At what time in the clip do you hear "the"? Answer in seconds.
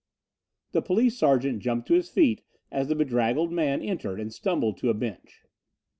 0.71-0.81, 2.87-2.95